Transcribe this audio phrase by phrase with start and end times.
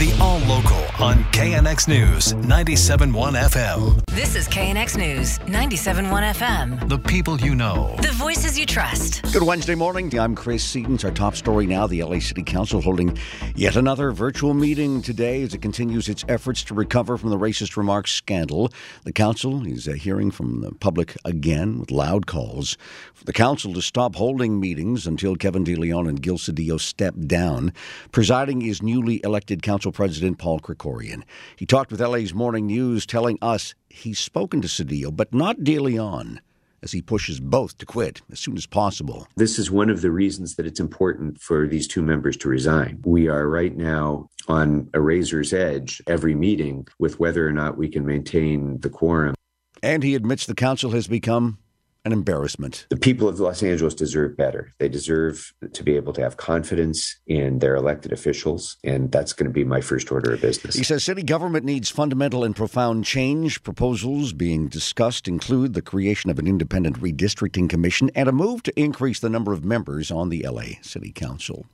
[0.00, 4.02] The All Local on KNX News 97.1 FM.
[4.06, 6.88] This is KNX News 97.1 FM.
[6.88, 7.94] The people you know.
[8.00, 9.22] The voices you trust.
[9.30, 10.18] Good Wednesday morning.
[10.18, 10.98] I'm Chris Seaton.
[11.04, 11.86] Our top story now.
[11.86, 13.18] The LA City Council holding
[13.54, 17.76] yet another virtual meeting today as it continues its efforts to recover from the racist
[17.76, 18.72] remarks scandal.
[19.04, 22.78] The council is uh, hearing from the public again with loud calls
[23.12, 27.74] for the council to stop holding meetings until Kevin DeLeon and Gil Cedillo step down.
[28.12, 31.22] Presiding is newly elected council president Paul Krekorian.
[31.56, 36.38] He talked with LA's Morning News, telling us he's spoken to Cedillo, but not DeLeon
[36.82, 39.26] as he pushes both to quit as soon as possible.
[39.36, 43.00] This is one of the reasons that it's important for these two members to resign.
[43.04, 47.88] We are right now on a razor's edge every meeting with whether or not we
[47.88, 49.34] can maintain the quorum.
[49.82, 51.58] And he admits the council has become
[52.04, 52.86] an embarrassment.
[52.88, 54.72] The people of Los Angeles deserve better.
[54.78, 59.48] They deserve to be able to have confidence in their elected officials, and that's going
[59.48, 60.74] to be my first order of business.
[60.74, 63.62] He says city government needs fundamental and profound change.
[63.62, 68.80] Proposals being discussed include the creation of an independent redistricting commission and a move to
[68.80, 71.66] increase the number of members on the LA City Council.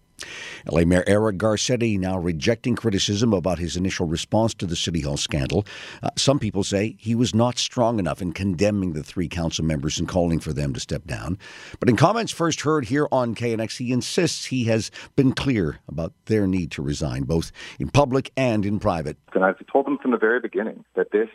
[0.70, 5.16] LA Mayor Eric Garcetti now rejecting criticism about his initial response to the City Hall
[5.16, 5.66] scandal.
[6.02, 9.98] Uh, some people say he was not strong enough in condemning the three council members
[9.98, 11.38] and calling for them to step down.
[11.78, 16.12] But in comments first heard here on KNX, he insists he has been clear about
[16.26, 19.16] their need to resign, both in public and in private.
[19.34, 21.28] And I've told them from the very beginning that this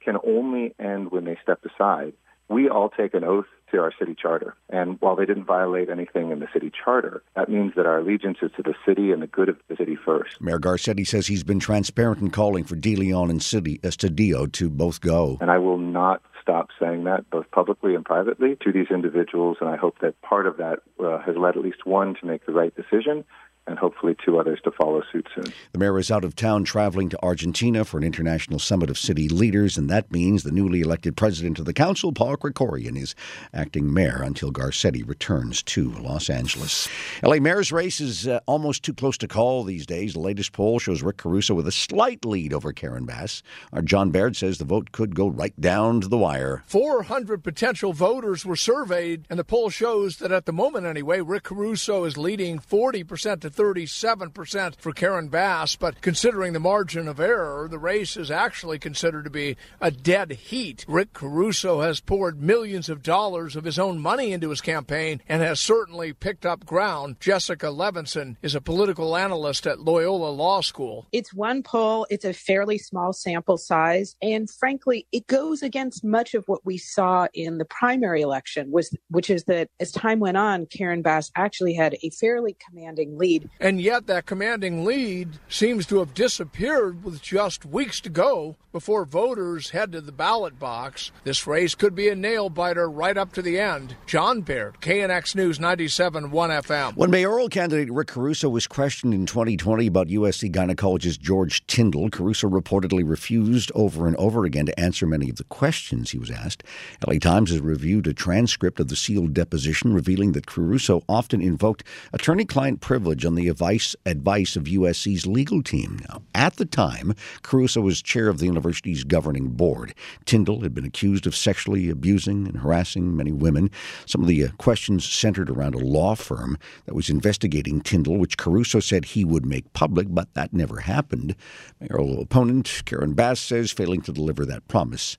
[0.00, 2.14] can only end when they step aside.
[2.48, 4.54] We all take an oath to our city charter.
[4.70, 8.38] And while they didn't violate anything in the city charter, that means that our allegiance
[8.40, 10.40] is to the city and the good of the city first.
[10.40, 15.36] Mayor Garcetti says he's been transparent in calling for DeLeon and Cedillo to both go.
[15.40, 19.58] And I will not stop saying that, both publicly and privately, to these individuals.
[19.60, 22.46] And I hope that part of that uh, has led at least one to make
[22.46, 23.24] the right decision
[23.68, 25.52] and hopefully two others to follow suit soon.
[25.72, 29.28] The mayor is out of town traveling to Argentina for an international summit of city
[29.28, 33.14] leaders, and that means the newly elected president of the council, Paul Krekorian, is
[33.52, 36.88] acting mayor until Garcetti returns to Los Angeles.
[37.22, 40.14] LA mayor's race is uh, almost too close to call these days.
[40.14, 43.42] The latest poll shows Rick Caruso with a slight lead over Karen Bass.
[43.72, 46.62] Our John Baird says the vote could go right down to the wire.
[46.66, 51.44] 400 potential voters were surveyed, and the poll shows that at the moment, anyway, Rick
[51.44, 55.74] Caruso is leading 40% to 37% for Karen Bass.
[55.74, 60.30] But considering the margin of error, the race is actually considered to be a dead
[60.30, 60.84] heat.
[60.86, 65.42] Rick Caruso has poured millions of dollars of his own money into his campaign and
[65.42, 67.16] has certainly picked up ground.
[67.18, 71.06] Jessica Levinson is a political analyst at Loyola Law School.
[71.10, 76.34] It's one poll, it's a fairly small sample size, and frankly, it goes against much
[76.34, 80.66] of what we saw in the primary election, which is that as time went on,
[80.66, 83.47] Karen Bass actually had a fairly commanding lead.
[83.60, 89.04] And yet, that commanding lead seems to have disappeared with just weeks to go before
[89.04, 91.10] voters head to the ballot box.
[91.24, 93.96] This race could be a nail biter right up to the end.
[94.06, 96.94] John Baird, KNX News 97.1 FM.
[96.96, 102.48] When mayoral candidate Rick Caruso was questioned in 2020 about USC gynecologist George Tyndall, Caruso
[102.48, 106.62] reportedly refused over and over again to answer many of the questions he was asked.
[107.06, 111.84] LA Times has reviewed a transcript of the sealed deposition revealing that Caruso often invoked
[112.12, 116.00] attorney client privilege on the advice, advice of USC's legal team.
[116.08, 119.94] Now, at the time, Caruso was chair of the university's governing board.
[120.24, 123.70] Tyndall had been accused of sexually abusing and harassing many women.
[124.06, 128.36] Some of the uh, questions centered around a law firm that was investigating Tyndall, which
[128.36, 131.36] Caruso said he would make public, but that never happened.
[131.80, 135.16] Mayoral opponent Karen Bass says failing to deliver that promise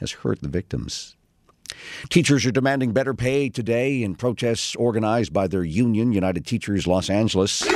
[0.00, 1.16] has hurt the victims.
[2.08, 7.10] Teachers are demanding better pay today in protests organized by their union, United Teachers Los
[7.10, 7.66] Angeles.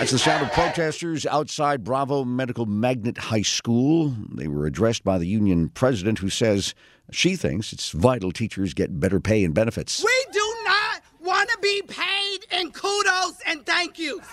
[0.00, 4.14] That's the sound of protesters outside Bravo Medical Magnet High School.
[4.32, 6.74] They were addressed by the union president, who says
[7.10, 10.02] she thinks it's vital teachers get better pay and benefits.
[10.02, 14.24] We do not want to be paid in kudos and thank yous.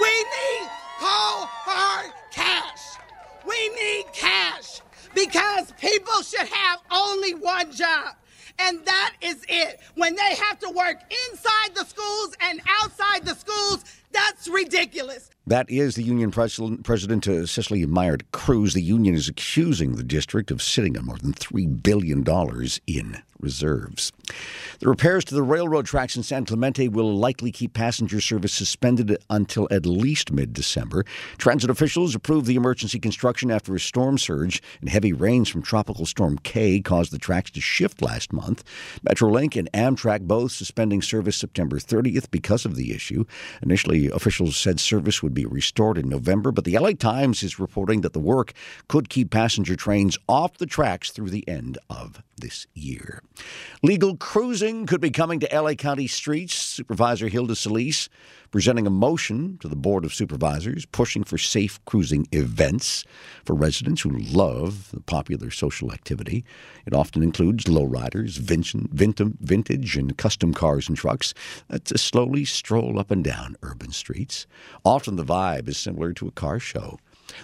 [0.00, 0.68] We need
[1.00, 2.75] cold, hard cash.
[5.16, 8.16] Because people should have only one job.
[8.58, 9.80] And that is it.
[9.94, 10.98] When they have to work
[11.30, 15.30] inside the schools and outside the schools, that's ridiculous.
[15.48, 18.74] That is the union president, President uh, Cecily Myart-Cruz.
[18.74, 22.24] The union is accusing the district of sitting on more than $3 billion
[22.88, 24.12] in reserves.
[24.80, 29.16] The repairs to the railroad tracks in San Clemente will likely keep passenger service suspended
[29.30, 31.04] until at least mid December.
[31.38, 36.06] Transit officials approved the emergency construction after a storm surge and heavy rains from Tropical
[36.06, 38.64] Storm Kay caused the tracks to shift last month.
[39.08, 43.24] Metrolink and Amtrak both suspending service September 30th because of the issue.
[43.62, 48.00] Initially, officials said service would be restored in November, but the LA Times is reporting
[48.00, 48.52] that the work
[48.88, 53.22] could keep passenger trains off the tracks through the end of this year.
[53.82, 56.54] Legal cruising could be coming to LA County streets.
[56.54, 58.08] Supervisor Hilda Solis
[58.50, 63.04] presenting a motion to the Board of Supervisors pushing for safe cruising events
[63.44, 66.44] for residents who love the popular social activity.
[66.86, 71.34] It often includes lowriders, vintage, and custom cars and trucks
[71.68, 74.46] that slowly stroll up and down urban streets.
[74.84, 76.98] Often the vibe is similar to a car show.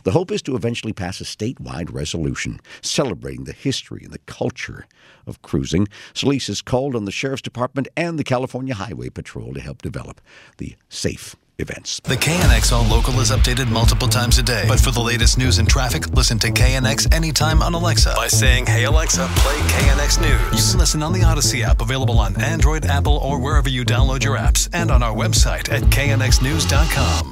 [0.04, 4.86] The hope is to eventually pass a statewide resolution celebrating the history and the culture
[5.26, 5.88] of cruising.
[6.14, 10.20] Solis has called on the Sheriff's Department and the California Highway Patrol to help develop
[10.58, 12.00] the safe events.
[12.04, 14.64] The KNX All Local is updated multiple times a day.
[14.66, 18.66] But for the latest news and traffic, listen to KNX anytime on Alexa by saying,
[18.66, 20.66] Hey Alexa, play KNX News.
[20.66, 24.24] You can listen on the Audacy app, available on Android, Apple, or wherever you download
[24.24, 27.31] your apps, and on our website at knxnews.com.